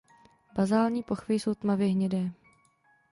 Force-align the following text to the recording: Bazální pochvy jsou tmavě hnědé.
Bazální 0.55 1.03
pochvy 1.03 1.35
jsou 1.39 1.53
tmavě 1.55 1.87
hnědé. 1.87 2.31